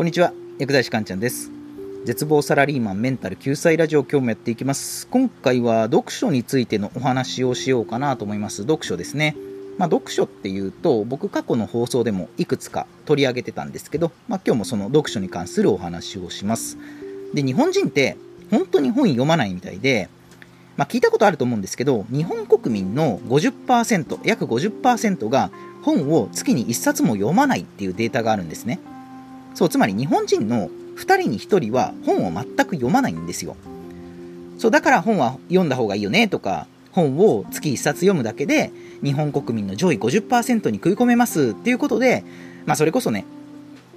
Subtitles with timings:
[0.00, 0.32] こんにちは。
[0.58, 1.50] 薬剤師かんちゃんです。
[2.06, 5.06] 絶望サラリーマンメンタル救済ラジオ今日もやっていきます。
[5.08, 8.62] 今回は読書についてのお話をしようかなと思います。
[8.62, 9.36] 読書ですね。
[9.76, 16.78] まあ、読書っていうと僕過去の放送でもいくつか取り上げてたんですけど、まあ、今日もその読書に関するお話をします。
[17.34, 18.16] で日本人って
[18.50, 20.08] 本当に本読まないみたいで
[20.78, 25.50] まあ、聞いたことあると思うんですけど日本国民の50%約50%が
[25.82, 28.80] 本を月に1冊も読まないっていうデータがあるんですね。
[29.54, 33.56] そうつまり日本人の2人に1人は本を全く読まないんですよ。
[34.58, 38.70] そうだから本は読んだ方がいいよねとか本を月1冊読むだけで
[39.02, 42.24] 日本国民の上位50%に食い込めますっていうことで、
[42.66, 43.24] まあ、それこそね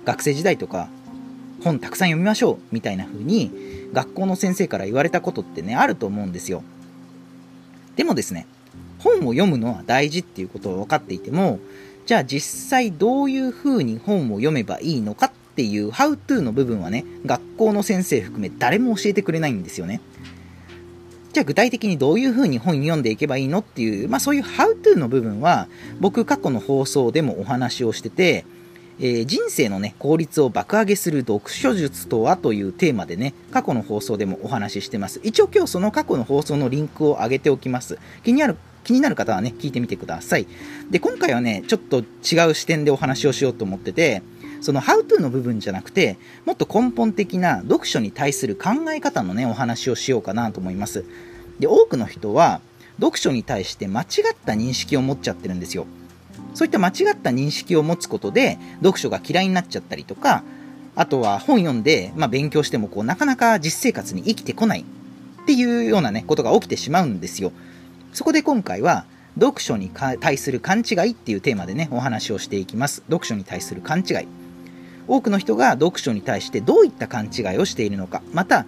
[0.05, 0.87] 学生時代とか
[1.63, 6.63] 本たくさん読みましょうみたいな風に学校の先生から言われたことってねあると思うんですよ。
[7.95, 8.47] でもですね
[8.99, 11.59] 本を読むのは大事っていうことを分かっていても
[12.05, 20.01] じゃあ実際どういう風に本を読めばいいのかっていう How to の部分はね学校の先生含め誰も教えてくれないんですよね
[21.33, 25.67] じゃあ具体的にどういう風に本読んでいけばいいのっていう、まあそういう How to の部分は
[25.99, 28.45] 僕過去の放送でもお話をしてて、
[28.99, 35.19] えー、人生のね、効率を爆上げする読書術とはというテーマでね、過去の放送でもお話ししてます。
[35.23, 37.97] 一応今日その過去の放送のリンクを上げておきます。
[38.23, 40.45] 気になる気になる方はね、聞いてみてください。
[40.91, 44.21] で、今回はね、ちょっと違う視点でお話をしようと思ってて、
[44.63, 51.03] その How to の部分じゃなくて、もっと根本的な読書に対する考え方のね、お話をしようかなと思います。
[51.59, 52.61] で、多くの人は、
[52.97, 54.07] 読書に対して間違っ
[54.45, 55.85] た認識を持っちゃってるんですよ。
[56.53, 60.43] そういった間違った認識を持つことで、読書が嫌いになっちゃったりとか、
[60.95, 64.85] あとは本読んで、まあ、勉強してもこうなかなか実生活に生きてこない
[65.41, 67.51] っていうようなね、ことが起きてしまうんですよ。
[68.13, 69.05] そこで今回は、
[69.37, 73.03] 読書に対する勘違いっていうテーマでね、お話をしていきます。
[73.09, 74.42] 読書に対する勘違い。
[75.07, 78.65] 多くの人が読書に対してどういった勘違いをしているのか、また、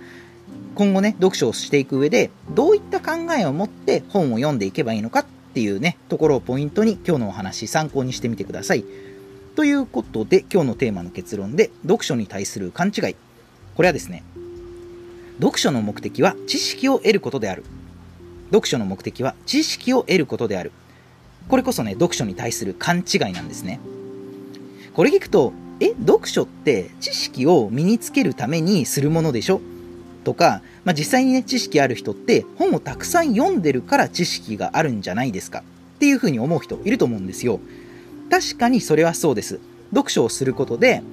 [0.76, 8.84] 今後ね、読書をしていく上で、どういった考えを持って本を読んでいけばいいのかっていうね、ところをポイントに今日のお話参考にしてみてください。
[9.56, 13.16] ということで、今日のテーマの結論で、読書に対する勘違い。
[13.76, 14.24] これはですね、
[15.40, 17.64] 読書の目的は知識を得ることである。
[18.52, 20.72] 読書の目的は知識を得ることである。
[21.48, 23.80] これこそね、読書に対する勘違いなんですね。
[24.94, 29.62] これ聞くと、え、読書って知識を身につけるためにするものでしょ？
[30.24, 35.60] とか、まあ、実際にね、知識ある人って本をたくさん読んでるから知識があるんじゃないですか？
[35.60, 37.60] っていうふうに思う人いると思うんですよ。
[38.30, 39.60] 確かにそれはそうです。
[39.92, 41.04] 読書をすることで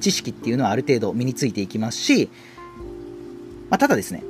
[0.00, 2.28] 知識っていうのはある程度身についていきますし、
[3.70, 4.22] まあ、ただですね、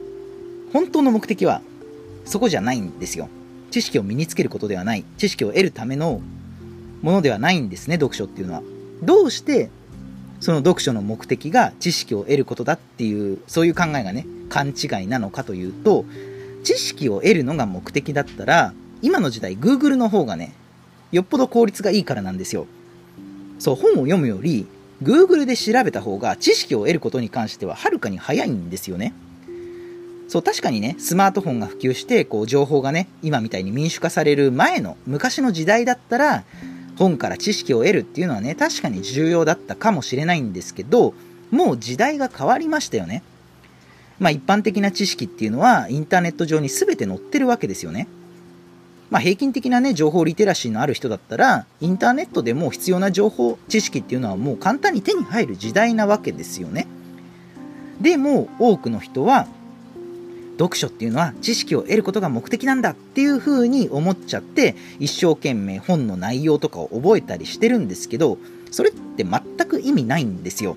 [0.72, 1.62] 本当の目的は
[2.24, 3.28] そこじゃないんですよ。
[3.70, 5.04] 知識を身につけることではない。
[5.18, 6.20] 知識を得るための
[7.00, 8.62] ものではないんですね、読書っていうのは。
[9.02, 9.70] どうして
[10.42, 16.04] その読書の目的が知識を得ることだっていう、そういう考えがね、勘違いなのかというと、
[16.64, 20.52] 知識を得るのが目的だったら、今の時代 Google の方がね、
[21.12, 22.66] よっぽど効率がいいからなんですよ。
[23.60, 24.66] そう、本を読むより、
[25.00, 29.14] Google で調べた方が知識を得ることに関してははるかに早いんですよね。
[30.26, 36.42] そう、確かにね、スマートフォンが普及して、こう、情報がね、今みたいに民主化される前の、昔の時代だったら、
[37.02, 41.14] 本から知識を得るっていうのはね、確かに重要だったかもしれないんですけど、
[41.50, 43.24] もう時代が変わりましたよね。
[44.20, 48.06] まあ一般的な知識っていうのはインターネット上に全て載ってるわけですよね。
[49.10, 56.86] まあ平均的なね、情報リテラシーのある人だったら、インターネットでも必要な情報、知識っていうのはもう簡単に手に入る時代なわけですよね。
[58.00, 59.48] でも多くの人は
[60.58, 68.38] 読書っていうのは知識を得ることが目的なんだっていう風に思っちゃって一生懸命本の内容とかを覚えたりしてるんですけど
[68.70, 70.76] それって全く意味ないんですよ。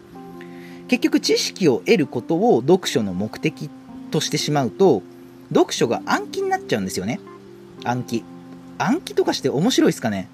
[0.88, 3.70] 結局知識を得ることを読書の目的
[4.12, 5.02] としてしまうと
[5.54, 7.20] 読書が暗記になっちゃうんですよね。
[7.84, 8.24] 暗記。
[8.78, 10.30] 暗記とかして面白いですかね？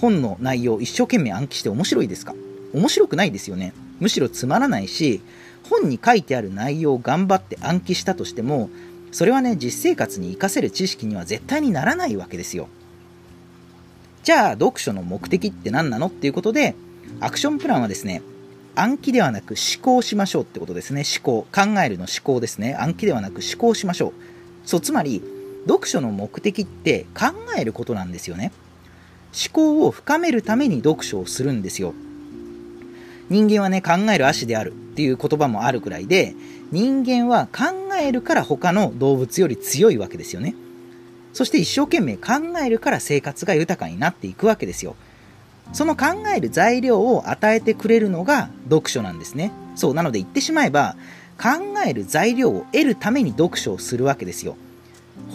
[0.00, 2.34] 本の内容一生懸命暗記して面白いですか？
[2.74, 3.72] 面白くないですよね。
[3.98, 5.22] むしろつまらないし
[5.68, 8.70] 本に書いてある内容を頑張って暗記したとしても
[9.12, 12.68] それはね実生活に活かせる知識には絶対にならないわけですよ。
[14.22, 16.74] じゃあ読書の目的って何なのっていうことで
[17.20, 18.22] アクションプランはですね
[18.74, 21.02] 暗記ではなく思考しましょうってことですね。
[21.02, 22.74] 思考考えるの思考ですね。
[22.74, 24.12] 暗記ではなく思考しましょう。
[24.68, 25.22] そうつまり
[25.66, 28.52] 読書の目的って考えることなんですよね。
[29.32, 31.94] 思考を深めるために読書をするんですよ。
[33.28, 36.34] 人間はね考える足であるっていう言葉もあるくらいで
[36.70, 40.54] 人間は考えるから他の動物より強いわけですよね
[41.32, 44.96] そして一生懸命考えるから生活が豊かになっていくわけですよ
[45.72, 49.52] その考える材料を与えてくれるのが読書なんですね。
[49.74, 50.96] そう、なので言ってしまえば、
[51.38, 54.56] 考える材料を得るために読書をするわけですよ。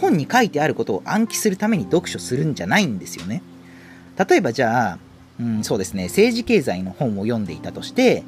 [0.00, 3.42] 本に書いてあることを暗記するために読書するんじゃないんですよね。
[4.28, 4.98] 例えばじゃあ、
[5.40, 8.22] うん、そうですね、政治経済の本を読んでいたとして、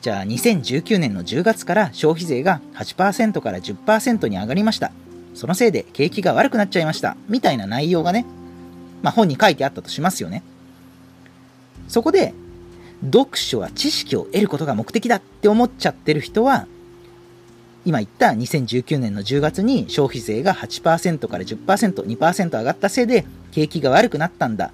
[0.00, 4.92] じゃあ2019年の10月から消費税が8%から10%に上がりました。
[5.34, 7.16] そのせいで景気が悪くなっちゃいました。
[7.28, 8.24] みたいな内容がね、
[9.02, 10.42] まあ、本に書いてあったとしますよね。
[11.88, 12.34] そこで、
[13.04, 16.66] 読書は知識を得ることが目的だって思っちゃってる人は、
[17.84, 24.72] 今言った2019年の10月に消費税が8%から10%、2%上がったせいで景気が悪くなったんだ。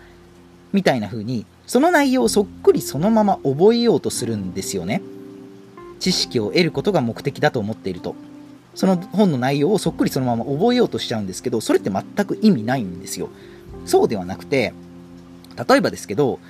[0.74, 5.00] みたいな風に、その内容をそっくりそのまま覚えようとするんですよね。
[6.00, 8.16] 知識を得ることが目的だと思っていると。
[8.74, 13.30] その本の内容をそっくりそのまま覚えようとしちゃうんですけど、それって全く意味ないんですよ。
[13.86, 14.74] そうではなくて、
[15.68, 16.40] 例えばですけど、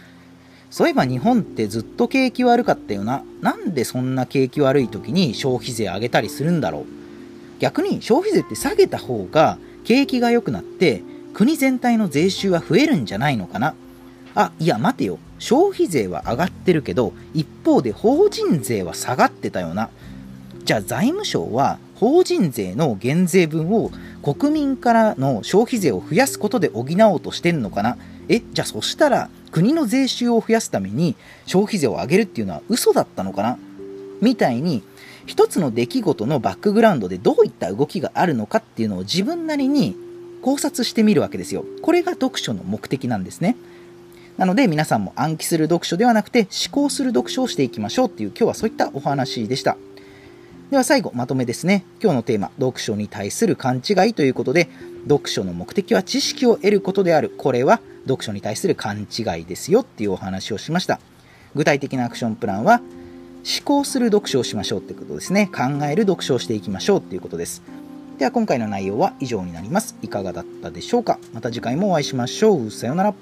[0.71, 3.23] そういえば日本ってずっと景気悪かったよな。
[3.43, 6.85] なんでそんな景気悪い時に消費税上げたりするんだろう。
[7.61, 11.03] 逆に消費税って下げた方が景気が良くなって
[11.35, 13.75] 国全体の税収は増えるんじゃないのかな。
[14.35, 15.19] あ、いや待てよ。
[15.39, 19.91] 消費税は上がってるけど一方で法人税は下がってたよな。
[20.65, 23.91] じゃあ財務省は法人税の減税分を
[24.23, 27.99] 国民からの消費税を増やすことで補おうとしてんのかな
[28.29, 31.15] えじゃあそしたら国の税収を増やすために
[31.47, 33.59] 消費税を上げるっていうのは嘘だったのかな
[34.23, 34.83] みたいに
[35.27, 39.97] 一つの出来事のバックグラウンドでどういった動きがあるのかっていうのを自分なりに
[40.43, 41.65] 考察してみるわけですよ。
[41.81, 43.57] これが読書の目的なんですね。
[44.37, 49.77] なので皆さんも暗記する読書ではなくて思考する読書をしていきましょうっていう今日はそういったお話でした。
[50.71, 51.85] では最後、まとめですね。
[52.03, 54.69] 今日のテーマ、読書に対する勘違いということで、
[55.09, 57.33] 読書の目的は知識を得ることである。
[57.37, 60.99] これは読書に対する勘違いですよっていうお話をしました。
[61.55, 65.49] 具体的なアクションプランは、思考する読書をしましょうってことですね。
[65.55, 67.63] 考える読書をしていきましょうっていうことです。
[68.19, 69.97] では今回の内容は以上になります。
[70.03, 72.71] いかがだったでしょうかまた次回もお会いしましょう。
[72.71, 73.15] さようなら。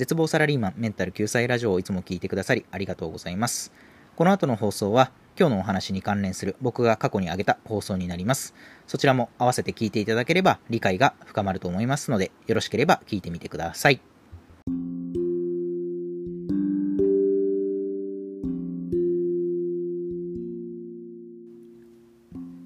[0.00, 3.70] 絶望サラリーマンメンタル救済ラジオをいつも聞いてくださりありがとうございます。
[4.16, 8.54] この後の放送は今日のお話に関連する僕が過去に挙げた放送になります。
[8.86, 14.00] そちらも合わせて聞いていただければ理解が深まると思いますのでよろしければ聞いてみてください。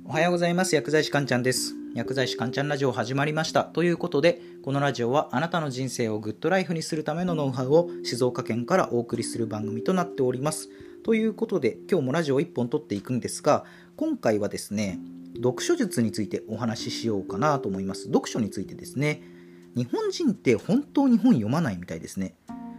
[0.05, 0.77] おはようございます。
[0.77, 1.84] 薬剤師かんちゃんです。
[1.95, 3.63] 薬剤師かんちゃんラジオ始まりました。
[3.63, 10.71] ということで、このラジオはあなたの人生をグッドライフにするためのノウハウを静岡県からお送りする番組となっております。
[11.05, 13.65] ということで、今日もラジオ1本撮っていくんですが、
[13.97, 14.99] 今回はですね、
[15.37, 18.07] 読書術についてお話ししようかなと思います。
[18.07, 19.23] 読書についてですね、
[19.77, 22.35] 日本人って本当に本読まないみたいですね。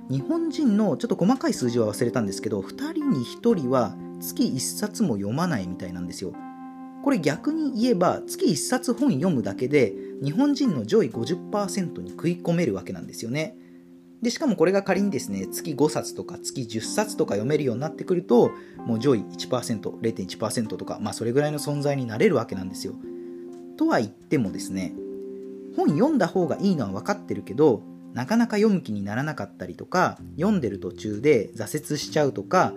[0.09, 6.33] 日本人のちょっと細かい数字は忘れたんですけど、2人に1人は月1冊も読まないみたいなんですよ。
[7.05, 9.93] これ逆に言えば月1冊本読むだけで
[10.23, 13.55] 日本人の上位50%に食い込めるわけなんですよね。
[14.23, 18.49] でしかもこれが仮にですね月5冊とか月10冊とか読めるようになってくると
[18.87, 22.95] もう上位 1%0.1% とかまあそれぐらいの存在になれるわけなんですよ。
[23.77, 24.95] とは言ってもですね
[25.77, 27.83] 本読んだ方がいいのは分かってるけど
[28.15, 32.73] なかなか読む気にならなかったりとか読んでる途中で挫折しちゃうとか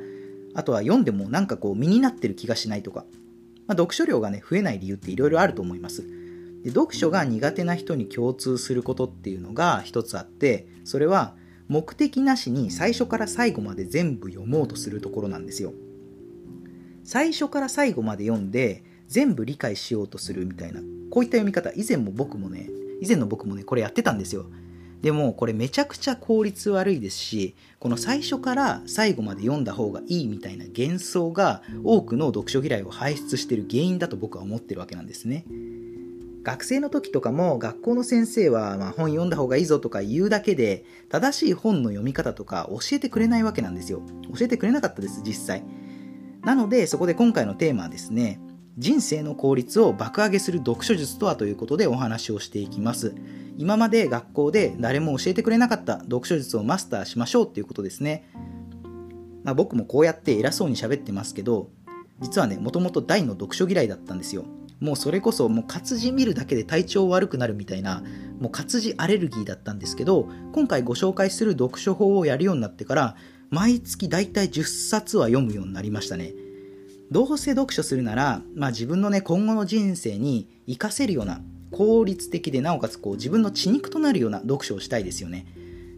[0.55, 3.07] あとは読んでもなんかこう身になってる気がしないとか
[3.69, 6.03] まあ、読書量がね増えない理由っていろいろあると思います。
[6.65, 11.37] で読書が苦手な人に共通することっていうのが一つあってそれは
[11.69, 15.73] 目的なしに最初から最後まで全部読もうとするところなんですよ。
[17.05, 22.69] 最初から最後まで読んで全部理解しようとするみたいなこういった読み方以前も僕もね
[23.01, 24.47] 以前の僕もねこれやってたんですよ。
[25.03, 35.45] でもこれめちゃくちゃ効率悪いですしこの最初から最後まで読んだ方がいいみたいな幻想が多くの読書嫌いを輩出している原因だと僕は思ってるわけなんですね。
[36.43, 44.03] 学生の時とかも学校の先生はま本読んだ方がいいぞとか言うだけで正しい本の読み方とか教えてくれないわけなんですよ。
[44.35, 45.63] 教えてくれなかったです実際。
[46.43, 48.41] なのでそこで今回のテーマはですね
[48.79, 53.15] 人生の効率を爆上げする読書術とはということでお話をしていきます
[53.59, 58.25] 今まで学校で誰も教えてくれなかった読書術をマスターしましょうっていうことですね。
[59.43, 61.71] まあ、僕もこうやって偉そうに喋ってますけど、
[62.21, 64.45] 実はね、もともと大の読書嫌いだったんですよ。
[64.79, 68.05] もうそれこそもう活字見るだけで体調悪くなるみたいな、
[68.39, 73.17] もう活字アレルギーだったんですけど、今回ご紹介する読書法をやるようになってから、
[73.51, 76.33] 毎月だいたい10冊は読むようになりましたね。
[77.11, 85.47] どうせ読書するなら、まあ、自分のね、今後の人生に活かせるような効率的でなおかつこう自分の血肉となるような読書をしたいですよね。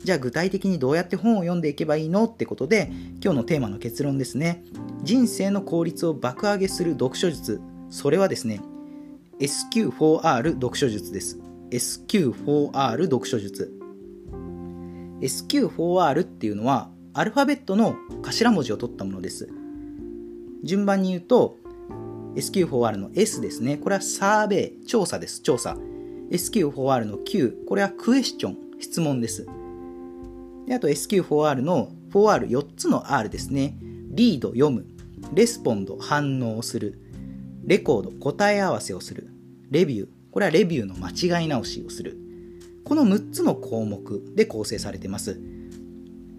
[0.02, 2.24] じゃあ具体的にどうやって本を読んでいけばいいの？
[2.24, 2.90] ってことで
[3.22, 4.64] 今日のテーマの結論ですね。
[5.02, 7.60] 人生の効率を爆上げする読書術。
[7.90, 8.60] それはですね
[9.40, 11.38] SQ4R 読書術です。
[11.70, 13.72] SQ4R 読書術。
[15.20, 19.48] SQ4R っていうのはアルファベットの頭文字を取ったものです。
[20.62, 21.56] 順番に言うと
[22.34, 23.76] SQ4R の S ですね。
[23.76, 25.40] これはサーベイ調査です。
[25.40, 25.76] 調査。
[26.30, 29.46] SQ4R の Q これはクエスチョン質問です。
[30.66, 33.76] であと SQ4R の 4R4 つの R ですね。
[34.10, 34.86] リード読む、
[35.34, 36.98] レスポンド反応する、
[37.64, 39.28] レコード答え合わせをする、
[39.70, 40.08] レビュー。
[40.30, 42.16] これはレビューの間違い直しをする。
[42.84, 45.40] この6つの項目で構成されています。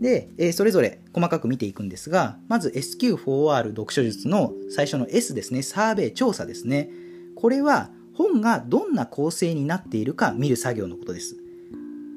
[0.01, 6.89] で、えそれぞれ細かく見ていくんですが、まず SQ4R 読書術の最初の S ですね、サーベイ調査ですね。
[7.35, 11.35] これは本がどんな構成になっているか見る作業のことです。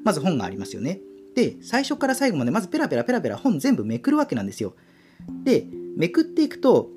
[0.03, 0.99] まず本がありますよね。
[1.35, 4.73] で、最初から最後までまずペラペラペラペラ本全部めくるわけなんですよ。
[5.43, 6.89] で、めくっていくと、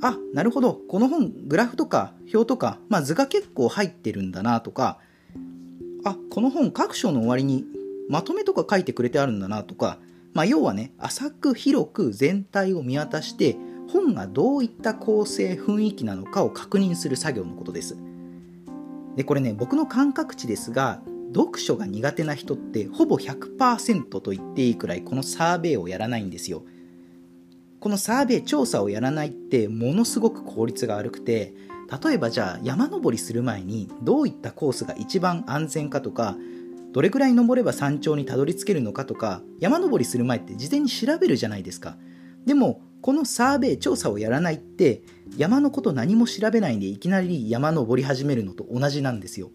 [0.00, 4.98] あ、なるほど、この本、グラフとか表とか、まあ、図が結構入ってるんだなとか、
[6.04, 7.64] あ、この本各章の終わりに
[8.08, 9.98] まとめとか書いてくれてあるんだなとか、
[10.40, 13.58] まあ、要はね、浅く広く全体を見渡して、
[13.92, 17.98] 本がどういった構成、雰囲気なのかを確認する作業のことです。
[19.16, 21.02] で、これね、僕の感覚値ですが、
[21.34, 26.62] 読書が苦手な人ってほぼ100%と言っていいくらいこのサーベイをやらないんですよ。
[27.78, 31.52] このサーベイ調査をやらないってものすごく効率が悪くて
[32.02, 36.36] 例えばじゃあ山登りする前にどういったコースが一番安全かとか
[36.92, 41.96] どれくらい登れば山頂にたどり着けるのかとか山登りする前って事前に調べるじゃないですか。
[42.46, 45.02] でもこのサーベイ調査をやらないって
[45.36, 49.50] 山のこと何も調べないでいきなり山登り始めるのと同じなんですよ。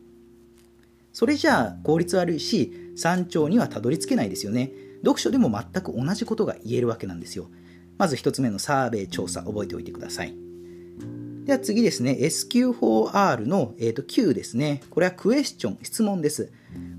[1.13, 4.71] それじゃあ効率悪いし山頂にはたどり着けないですよね。
[5.01, 7.49] 読書でも全く同じことが言えるわけなんですよ。
[7.97, 10.35] まず1つ目のサーベイ調査覚えておいてください。
[11.45, 12.17] では次ですね。
[12.19, 14.81] SQ4R の、えー、と Q ですね。
[14.89, 16.51] これはクエスチョン質問です。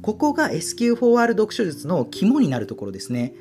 [0.02, 3.34] ここが SQ4R 読書術の肝になるところですね。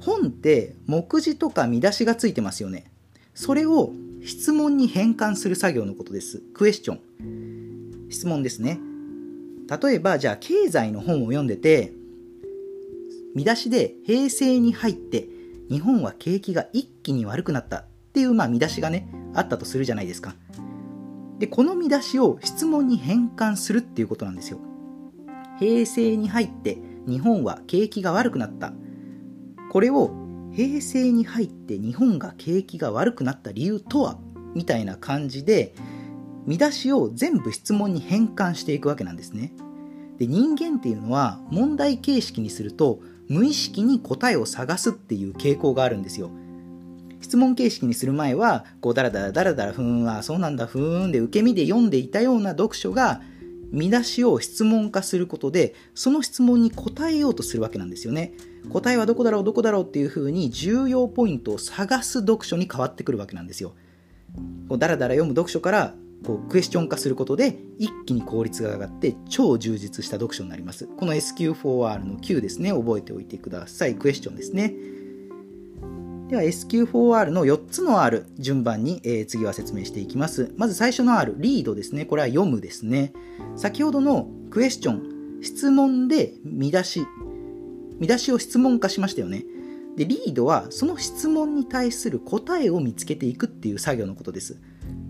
[0.00, 2.90] 本って目次とか見出しがついてますよね。
[3.34, 3.92] それを
[4.24, 6.42] 質問に変換する作業のことです。
[6.54, 8.08] クエスチョン。
[8.10, 8.80] 質問ですね。
[9.82, 11.92] 例えばじゃあ経済の本を読んでて
[13.34, 15.28] 見出しで平成に入って
[15.70, 17.84] 日本は景気が一気に悪くなった。
[18.10, 20.34] っていうまあ見出しがねあったとするじゃないですか。
[21.38, 24.58] でこの見出しを質問に変換するっていうことなんですよ。
[25.60, 28.72] 平成に入って日本は景気が悪くなった
[29.70, 30.10] これを
[30.52, 34.18] 平成に入って日本が景気が悪くなった理由とは？
[34.54, 35.74] みたいな感じで
[36.44, 39.52] 見出しを全部質問に変換していくわけなんですね。
[40.18, 42.98] で人間っていうのは問題形式にすると
[43.28, 46.30] 無意識に答えを探すっていう傾向があるんですよ。
[47.20, 53.20] 質問形式にする前はこうダラダラダラダラふーんあそうなんだふーんで受け身で読んでいたような読書が
[53.72, 58.32] 見出しを質問化することでその質問に答えようとするわけなんですよね。
[58.70, 63.74] 答えはどこだろうどこだろうっていうふうに重要ポイントを探す読書に変わってくるわけなんですよ。
[64.68, 70.86] こうダラダラ読む読書からこうクエスチョン化することで一気に効率が上がって超充実した読書になります。
[70.86, 72.72] この SQ4R の Q ですね。
[72.72, 73.94] 覚えておいてください。
[73.94, 74.74] クエスチョンですね。
[76.30, 80.54] では SQ4R の4つの R 順番に、えー、次は説明していきます。
[80.56, 82.04] まず最初の R リードですね。
[82.04, 83.12] これは読むですね。
[83.56, 87.04] 先ほどのクエスチョン質問で見出し
[87.98, 89.44] 見出しを質問化しましたよね。
[89.96, 94.60] でリードはその質問に対する答えを見つけていくっていう作業のことです。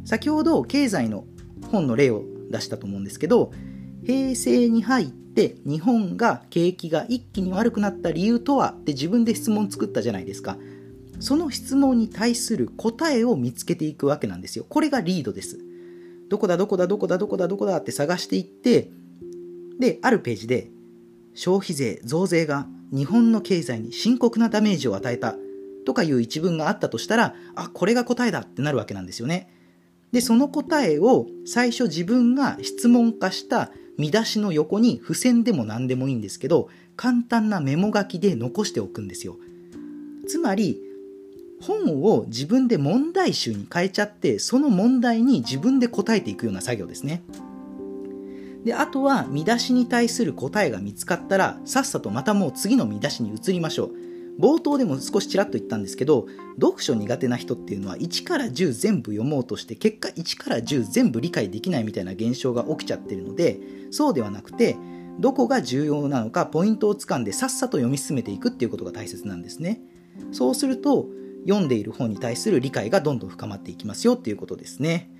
[0.06, 1.26] 先ほど経済の
[1.70, 3.52] 本の例を出したと思うんですけど
[4.06, 10.56] 平成に入って日本が景気が一気に悪くなった理由とはって自分で質問作ったじゃないですか。
[11.20, 14.66] その質問に対する答えを見つけていくわけなんですよ。
[14.68, 15.58] これがリードです。
[16.28, 18.90] どこだどこだどこだどこだどこだって探していって
[19.78, 20.70] であるページで
[21.34, 25.36] 消費税増税が日本の経済に深刻なダメージを与えた
[25.86, 29.50] とかいう一文があったとしたらあこれが答えだってなるわけなんですよね。
[30.12, 39.36] で、その答えを最初自分が質問化した見出しの横に付箋でも何でもいいんですけど、簡単なメモ書きで残しておくんですよ。
[40.28, 40.80] つまり、
[41.62, 47.22] 本を自分で問題集に変えちゃって、その問題に自分で答えていくような作業ですね。
[48.64, 54.10] で、あとは見出しに対する答えが見つかったら、さっさとまたもう次の見出しに移りましょう。
[54.40, 56.26] 冒頭でも少しちらっと言ったんですけど
[56.60, 64.76] 読書苦手な人っていうのは1から10全部読もうとして結果1から10全部理解できないみたいな現象が起きちゃってるのでそうではなくて
[65.18, 69.82] どこが重要なのかポイントをつかんでさっさと読み進めていくっていうことが大切なんですね
[70.32, 71.06] そうすると
[71.46, 75.10] 読んでいる本に対する理解がどんどん深まっていきますよっていうことですね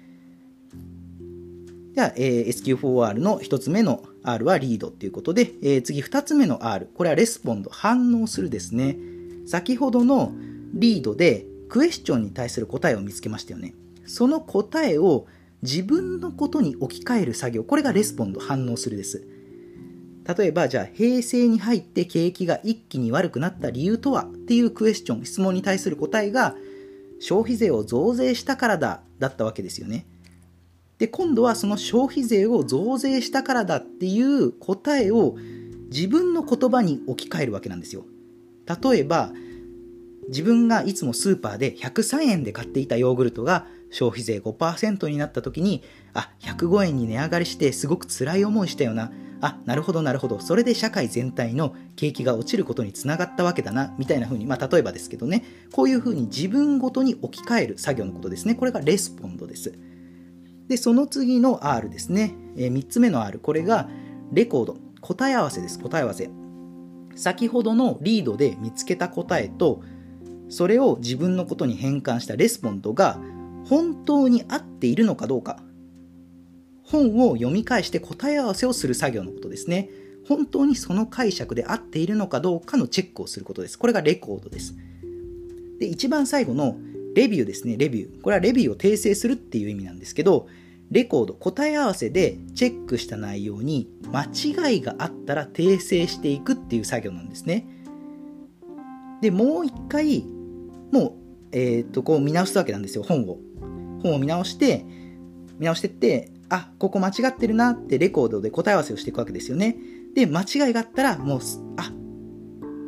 [1.95, 8.97] では、えー、SQ4R の1つ目の R はリードっていうことで、えー、次2つ目の R、これは Respond、反応するですね。
[9.47, 10.33] 先ほどの
[10.73, 13.75] Read で Question に対する答えを見つけましたよね。
[14.07, 15.27] その答えを
[15.62, 19.27] 自分のことに置き換える作業、これが Respond、反応するです。
[20.39, 26.55] 例えば、じゃあ、平成に入って景気が一気に悪くなった理由とはっていうクエスチョン、質問に対する答えが、
[27.21, 30.07] 消費税を増税したからだ、だったわけですよね。
[30.99, 35.37] で、今度はその消費税を増税したからだっていう答えを
[35.91, 38.05] 自分の言葉に置き換えるわけなんですよ。
[38.83, 39.33] 例えば、
[40.29, 45.83] 自分がいつもスーパーで103円で買っていたヨーグルトが消費税5%になった時に、
[46.15, 49.11] あ、105円に値上がりしてすごく辛い思いしたよな。
[49.40, 50.38] あ、なるほどなるほど。
[50.40, 58.54] それで社会全体の景気が落ちることにつながったわけだな、みたいな風に、まあ例えばですけどね、こういう風に自分ごとに置き換える作業のことですね。
[58.54, 59.73] これが Respond です。
[60.68, 62.35] で、その次の R ですね。
[62.56, 63.38] えー、3つ目の R。
[63.38, 63.88] これが
[64.33, 64.76] Record。
[65.00, 65.78] 答え合わせです。
[65.80, 66.30] 答え合わせ。
[67.16, 69.82] 先ほどの Read で見つけた答えと、
[70.49, 73.18] それを自分のことに変換した Respond が
[73.66, 75.62] 本当に合っているのかどうか。
[76.90, 79.88] 本を読み返して答え合わせをする作業のことですね。
[80.28, 83.78] 本当にその解釈で合っているのかどうかのチェックをすることです。
[83.78, 84.75] これがレコードです。
[85.78, 86.76] で、一番最後の
[87.14, 88.20] レビューですね、レビュー。
[88.20, 90.49] これはレビューを訂正するっていう意味なんですけど、
[90.90, 97.66] レコード、答え合わせでチェックした内容に間違いがあったら訂正していくっていう作業なんですね。
[99.20, 100.25] で、もう一回、
[100.92, 101.12] もう、
[101.52, 103.38] えっ、と、こう見直すわけなんですよ、本を。
[104.02, 104.85] 本を見直して、
[105.59, 109.77] 見直してって、あ、ここ間違ってるなってレコードで答え合わせをしていくわけですよね。
[110.14, 111.40] で、間違いがあったら、もう、
[111.77, 111.92] あ、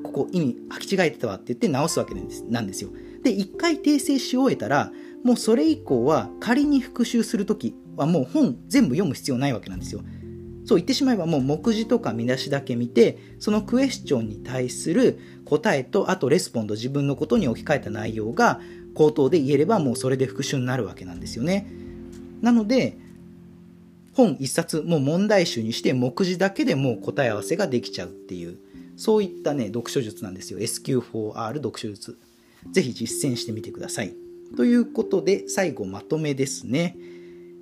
[0.03, 2.91] ここ意味履き違えてたわって言って直すわけなんですなんですよ。
[3.23, 4.93] で、一回訂正し終えたら、
[5.25, 10.03] もうそれ以降は仮に復習するときはもう本全部読む必要ないわけなんですよ。
[10.65, 18.61] そう言ってしまえばもう目次とか見出しだけ見て、そのクエスチョンに対する答えと、あとレスポンド自分のことに置き換えた内容が
[18.95, 21.71] 口頭で言えればもうそれで復習になるわけなんですよね。
[22.41, 22.99] なので、
[24.15, 28.59] 本一冊もう問題集にして目次だけでもう答え合わせができちゃうっていう、
[28.97, 30.59] そういったね、読書術なんですよ。
[30.59, 32.19] SQ4R 読書術。
[32.71, 34.15] ぜひ実践してみてください。
[34.57, 36.97] ということで、最後まとめですね。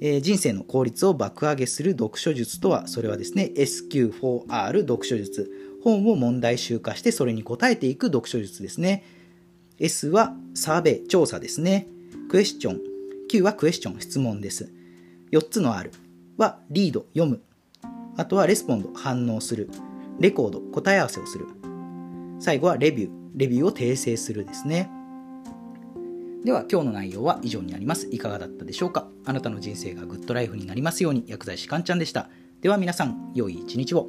[0.02, 5.50] えー、人生の効率を爆上げする読書術とは、それはですね、SQ4R 読書術。
[5.82, 9.04] 本を問題集化してそれに答えていく読書術ですね。
[9.78, 11.86] S はサーベイ、調査ですね。
[12.28, 12.80] クエスチョン。
[13.28, 14.70] Q はクエスチョン、質問です。
[15.32, 15.90] 4つの R
[16.40, 17.42] はリード、読む。
[18.16, 19.68] あとはレスポンド、反応する。
[20.18, 21.46] レコード、答え合わせをする。
[22.38, 24.90] 最後はレビュー、レビューを訂正するですね。
[26.42, 28.08] では今日の内容は以上になります。
[28.10, 29.06] いかがだったでしょうか？
[29.26, 32.30] あなたの人生がグッドライフになりますように薬剤師かんちゃんでした。
[32.62, 34.08] では皆さん、良い一日を。